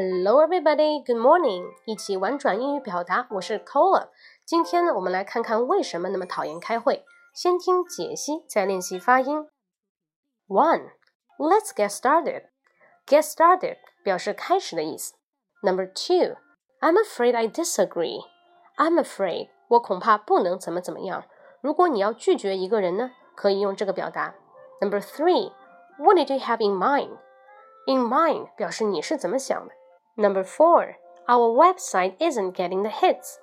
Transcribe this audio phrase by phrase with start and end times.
[0.00, 1.02] Hello, everybody.
[1.04, 1.72] Good morning.
[1.84, 4.10] 一起玩转英语表达，我是 Cola。
[4.44, 7.04] 今天呢，我们来看看为什么那么讨厌开会。
[7.34, 9.48] 先听解析，再练习发音。
[10.46, 10.92] One,
[11.36, 12.44] let's get started.
[13.08, 15.14] Get started 表示开始的意思。
[15.62, 16.36] Number two,
[16.78, 18.20] I'm afraid I disagree.
[18.76, 21.24] I'm afraid 我恐怕不能怎么怎么样。
[21.60, 24.36] 如果你要拒绝一个人呢，可以用这个表达。
[24.80, 25.52] Number three,
[25.98, 27.18] what did you have in mind?
[27.88, 29.74] In mind 表示你是怎么想的。
[30.17, 30.95] Number four,
[31.27, 33.37] our website isn't getting the hits.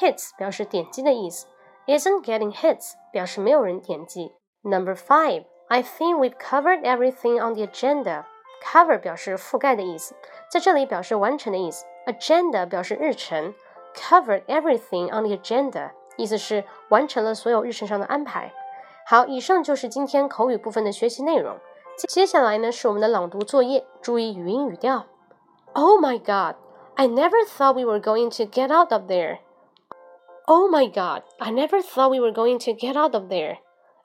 [0.00, 1.46] Hits 表示点击的意思，
[1.86, 4.32] isn't getting hits 表示没有人点击。
[4.62, 8.24] Number five, I think we've covered everything on the agenda.
[8.62, 10.14] Cover 表示覆盖的意思，
[10.50, 11.84] 在这里表示完成的意思。
[12.06, 13.54] Agenda 表示日程，
[13.94, 18.52] covered everything on the agenda 意思是完成了所有日程上的安排。
[19.06, 21.58] 好，以上就是今天口语部分的学习内容。
[22.08, 25.04] 接下来呢是我们的朗读作业，注意语音语调。
[25.74, 26.54] Oh my God!
[26.96, 29.40] I never thought we were going to get out of there.
[30.46, 31.22] Oh my God!
[31.40, 33.58] I never thought we were going to get out of there.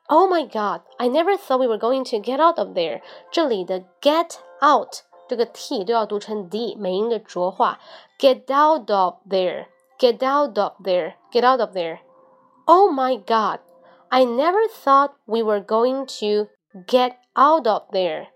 [0.09, 0.81] Oh my God!
[0.99, 3.01] I never thought we were going to get out of there.
[3.31, 7.79] 这里的 get out 这个 t 都要读成 d，美音的浊化。
[8.17, 9.67] Get out of there.
[9.99, 11.13] Get out of there.
[11.31, 11.99] Get out of there.
[12.65, 13.59] Oh my God!
[14.09, 16.49] I never thought we were going to
[16.87, 18.29] get out of there.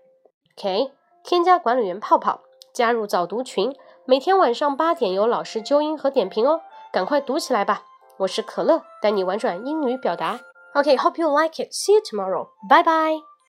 [0.56, 0.92] OK，
[1.24, 2.42] 添加管理员泡泡，
[2.79, 6.61] 加入早读群，每天晚上八点有老师纠音和点评哦，
[6.93, 7.81] 赶快读起来吧！
[8.19, 10.39] 我是可乐，带你玩转英语表达。
[10.75, 11.73] OK，hope、you like it.
[11.73, 12.47] See you tomorrow.
[12.69, 13.28] Bye bye.